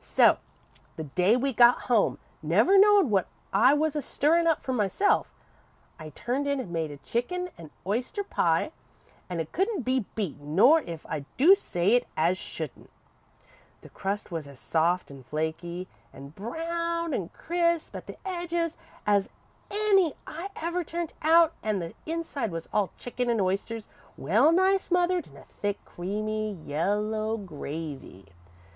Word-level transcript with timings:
"So 0.00 0.38
the 0.96 1.04
day 1.04 1.36
we 1.36 1.52
got 1.52 1.82
home, 1.82 2.18
never 2.42 2.76
knowin' 2.76 3.08
what 3.08 3.28
I 3.52 3.72
was 3.72 3.94
a 3.94 4.02
stirrin' 4.02 4.48
up 4.48 4.60
for 4.64 4.72
myself, 4.72 5.32
I 5.96 6.08
turned 6.10 6.48
in 6.48 6.58
an' 6.58 6.72
made 6.72 6.90
a 6.90 6.96
chicken 6.96 7.50
an' 7.56 7.70
oyster 7.86 8.24
pie, 8.24 8.72
an' 9.30 9.38
it 9.38 9.52
couldn't 9.52 9.82
be 9.84 10.04
beat, 10.16 10.40
not 10.40 10.86
if 10.88 11.06
I 11.08 11.24
do 11.36 11.54
say 11.54 11.92
it 11.94 12.04
as 12.16 12.36
shouldn't. 12.36 12.90
The 13.82 13.88
crust 13.88 14.32
was 14.32 14.48
as 14.48 14.58
soft 14.58 15.08
an' 15.12 15.22
flaky 15.22 15.86
an' 16.12 16.30
brown 16.30 17.14
an' 17.14 17.28
crisp 17.28 17.94
at 17.94 18.08
the 18.08 18.18
edges 18.24 18.76
as 19.06 19.30
any 19.70 20.14
I 20.26 20.48
ever 20.56 20.82
turned 20.82 21.14
out, 21.22 21.52
an' 21.62 21.78
the 21.78 21.94
inside 22.06 22.50
was 22.50 22.68
all 22.72 22.90
chicken 22.98 23.30
an' 23.30 23.38
oysters 23.40 23.86
well 24.16 24.50
nigh 24.50 24.78
smothered 24.78 25.28
in 25.28 25.36
a 25.36 25.44
thick, 25.44 25.78
creamy 25.84 26.54
yellow 26.54 27.36
gravy. 27.36 28.26